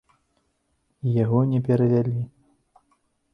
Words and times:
І 1.07 1.13
яго 1.23 1.39
не 1.51 1.59
перавялі. 1.67 2.19